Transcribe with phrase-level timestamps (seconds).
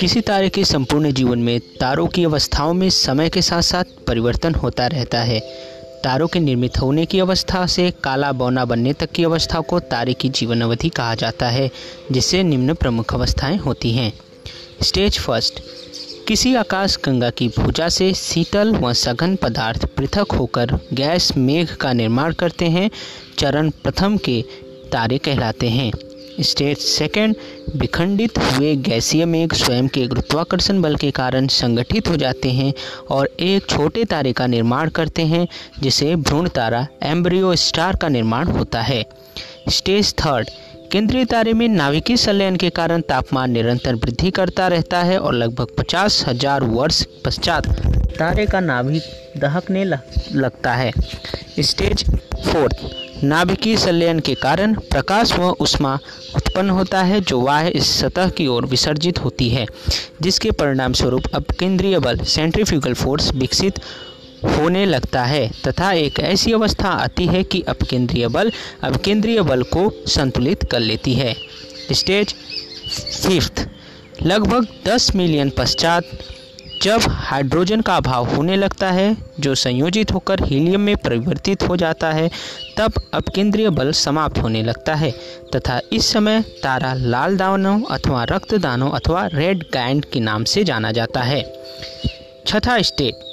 [0.00, 4.54] किसी तारे के संपूर्ण जीवन में तारों की अवस्थाओं में समय के साथ साथ परिवर्तन
[4.54, 5.40] होता रहता है।
[6.04, 10.14] तारों के निर्मित होने की अवस्था से काला बौना बनने तक की अवस्था को तारे
[10.14, 11.70] की जीवन अवधि कहा जाता है,
[12.12, 14.12] जिससे निम्न प्रमुख अवस्थाएँ होती हैं।
[14.82, 15.60] स्टेज फ़र्स्ट
[16.28, 21.92] किसी आकाश गंगा की भुजा से शीतल व सघन पदार्थ पृथक होकर गैस मेघ का
[21.92, 22.90] निर्माण करते हैं,
[23.38, 24.40] चरण प्रथम के
[24.92, 25.90] तारे कहलाते हैं।
[26.40, 27.36] स्टेज सेकंड,
[27.76, 32.72] विखंडित हुए गैसीय मेघ स्वयं के गुरुत्वाकर्षण बल के कारण संगठित हो जाते हैं
[33.10, 35.46] और एक छोटे तारे का निर्माण करते हैं,
[35.80, 39.04] जिसे भ्रूण तारा एम्ब्रियो स्टार का निर्माण होता है।
[39.68, 40.50] स्टेज थर्ड
[40.92, 45.68] केंद्रीय तारे में नाभिकीय संलयन के कारण तापमान निरंतर वृद्धि करता रहता है और लगभग
[45.78, 47.66] पचास हज़ार वर्ष पश्चात
[48.18, 49.02] तारे का नाभिक
[49.40, 50.92] दहकने लगता है।
[51.60, 52.04] स्टेज
[52.42, 55.94] फोर्थ नाभिकीय संलयन के कारण प्रकाश व उष्मा
[56.36, 59.66] उत्पन्न होता है, जो वाह इस सतह की ओर विसर्जित होती है,
[60.22, 63.80] जिसके परिणाम स्वरूप अब केंद्रीय बल सेंट्रीफ्यूगल फोर्स विकसित
[64.44, 69.42] होने लगता है, तथा एक ऐसी अवस्था आती है कि अब केंद्रीय बल, अब केंद्रीय
[69.42, 71.36] बल को संतुलित कर लेती है।
[71.92, 72.34] Stage
[73.26, 73.68] fifth.
[74.22, 76.02] लगभग 10 मिलियन पश्चात
[76.82, 82.12] जब हाइड्रोजन का अभाव होने लगता है, जो संयोजित होकर हीलियम में परिवर्तित हो जाता
[82.12, 82.30] है,
[82.78, 85.10] तब अब केंद्रीय बल समाप्त होने लगता है,
[85.56, 90.64] तथा इस समय तारा लाल दानों अथवा रक्त दानों अथवा रेड गैंड के नाम से
[90.64, 91.62] जाना जाता है।
[92.46, 93.31] छठा स्टेट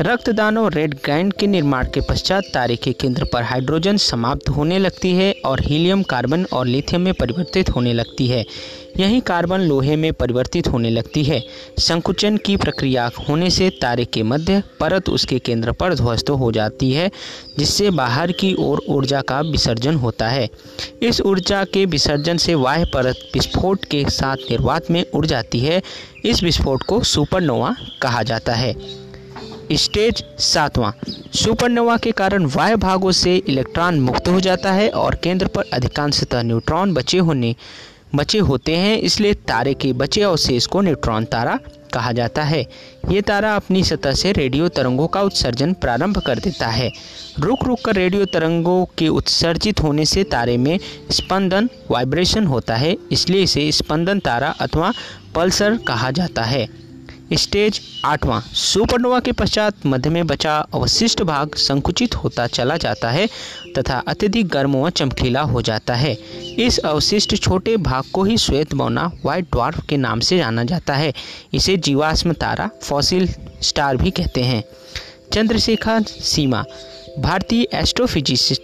[0.00, 5.12] रक्तदानों रेड गैंड के निर्माण के पश्चात तारे के केंद्र पर हाइड्रोजन समाप्त होने लगती
[5.14, 8.44] है और हीलियम कार्बन और लिथियम में परिवर्तित होने लगती है।
[8.96, 11.42] यही कार्बन लोहे में परिवर्तित होने लगती है।
[11.78, 16.92] संकुचन की प्रक्रिया होने से तारे के मध्य परत उसके केंद्र पर ध्वस्त हो जाती
[16.92, 17.10] है,
[17.58, 20.48] जिससे बाहर की ओर ऊर्जा का विसर्जन होता है।
[21.02, 25.82] इस ऊर्जा के विसर्जन से वाह परत विस्फोट के साथ निर्वात में उड़ जाती है।
[26.24, 29.05] इस विस्फोट को सुपरनोवा कहा जाता है।
[29.72, 30.90] स्टेज सातवां।
[31.34, 36.42] सुपरनोवा के कारण वायु भागों से इलेक्ट्रॉन मुक्त हो जाता है और केंद्र पर अधिकांशतः
[36.42, 37.54] न्यूट्रॉन बचे होने,
[38.14, 41.58] बचे होते हैं, इसलिए तारे के बचे अवशेष को न्यूट्रॉन तारा
[41.94, 42.60] कहा जाता है।
[43.10, 46.90] ये तारा अपनी सतह से रेडियो तरंगों का उत्सर्जन प्रारंभ कर देता है।
[47.38, 50.78] रुक रुक कर रेडियो तरंगों के उत्सर्जित होने से तारे में
[51.10, 54.92] स्पंदन, वाइब्रेशन होता है, इसलिए इसे स्पंदन तारा अथवा
[55.34, 56.66] पल्सर कहा जाता है।
[57.32, 63.26] स्टेज आठवां। सुपरनोवा के पश्चात मध्य में बचा अवशिष्ट भाग संकुचित होता चला जाता है
[63.78, 66.12] तथा अत्यधिक गर्म व चमकीला हो जाता है।
[66.58, 70.94] इस अवशिष्ट छोटे भाग को ही श्वेत बौना व्हाइट ड्वार्फ के नाम से जाना जाता
[70.94, 71.12] है।
[71.54, 73.28] इसे जीवाश्म तारा फॉसिल
[73.62, 74.62] स्टार भी कहते हैं।
[75.32, 76.64] चंद्रशेखर सीमा,
[77.18, 78.62] भारतीय एस्ट्रोफिजिसिस्ट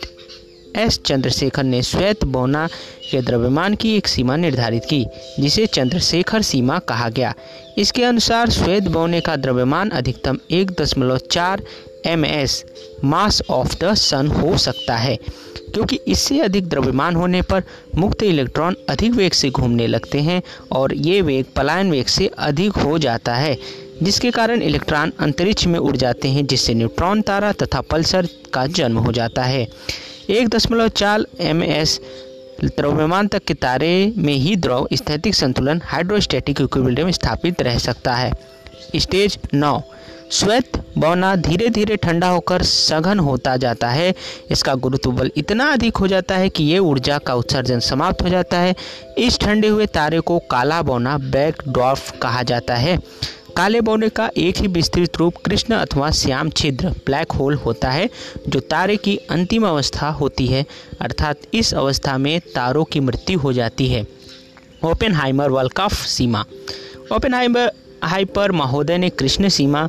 [0.76, 2.66] एस चंद्रशेखर ने श्वेत बौना
[3.10, 5.04] के द्रव्यमान की एक सीमा निर्धारित की,
[5.40, 7.34] जिसे चंद्रशेखर सीमा कहा गया।
[7.78, 11.62] इसके अनुसार श्वेत बौने का द्रव्यमान अधिकतम एक दशमलव चार
[12.06, 12.64] M S
[13.04, 15.16] mass of the sun हो सकता है,
[15.74, 17.62] क्योंकि इससे अधिक द्रव्यमान होने पर
[17.96, 22.76] मुक्त इलेक्ट्रॉन अधिक वेग से घूमने लगते हैं और ये वेग पलायन वेग से अधिक
[22.76, 23.56] हो जाता है,
[24.02, 28.98] जिसके कारण इलेक्ट्रॉन अंतरिक्ष में उड़ जाते हैं, जिससे न्यूट्रॉन, तारा तथा पल्सर का जन्म
[28.98, 29.66] हो जाता है।
[30.32, 31.98] एक दशमलव चार एम एस
[32.64, 38.32] द्रव्यमान तक के तारे में ही द्रव स्थैतिक संतुलन हाइड्रोस्टैटिक इक्विलिब्रियम स्थापित रह सकता है।
[38.96, 39.80] स्टेज नौ,
[40.32, 44.14] श्वेत बौना धीरे धीरे ठंडा होकर सघन होता जाता है।
[44.50, 48.28] इसका गुरुत्व बल इतना अधिक हो जाता है कि ये ऊर्जा का उत्सर्जन समाप्त हो
[48.28, 48.74] जाता है।
[49.18, 52.98] इस ठंडे हुए तारे को काला बौना बैक ड्वार्फ कहा जाता है।
[53.56, 58.08] काले बौने का एक ही विस्तृत रूप कृष्ण अथवा श्याम छिद्र, ब्लैक होल होता है,
[58.48, 60.64] जो तारे की अंतिम अवस्था होती है,
[61.00, 64.06] अर्थात इस अवस्था में तारों की मृत्यु हो जाती है।
[64.84, 66.44] ओपन हाइमर वर्ल्ड सीमा।
[67.12, 67.68] ओपन
[68.04, 69.88] हाइपर महोदय ने कृष्ण सीमा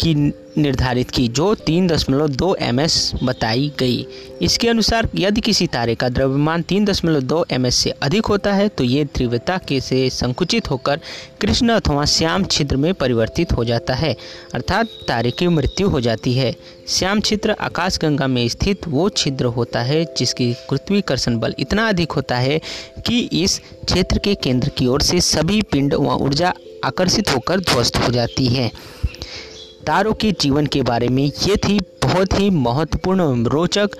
[0.00, 0.14] की
[0.58, 2.80] निर्धारित की, जो तीन दशमलव दो एम
[3.24, 4.06] बताई गई।
[4.42, 8.68] इसके अनुसार, यदि किसी तारे का द्रव्यमान तीन दशमलव दो एम से अधिक होता है
[8.68, 11.00] तो ये तीव्रता के से संकुचित होकर
[11.40, 14.14] कृष्ण अथवा श्याम छिद्र में परिवर्तित हो जाता है,
[14.54, 16.54] अर्थात तारे की मृत्यु हो जाती है।
[16.88, 22.36] श्याम छिद्र आकाशगंगा में स्थित वो छिद्र होता है, जिसकी गुरुत्वीकर्षण बल इतना अधिक होता
[22.36, 22.60] है
[23.06, 26.52] कि इस क्षेत्र के केंद्र की ओर से सभी पिंड व ऊर्जा
[26.84, 28.70] आकर्षित होकर ध्वस्त हो जाती हैं।
[29.86, 33.90] तारों के जीवन के बारे में ये थी बहुत ही महत्वपूर्ण रोचक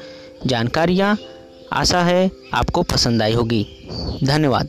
[0.46, 1.16] जानकारियाँ।
[1.72, 3.66] आशा है आपको पसंद आई होगी।
[4.24, 4.68] धन्यवाद।